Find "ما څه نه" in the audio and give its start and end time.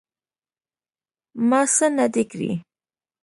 1.47-2.05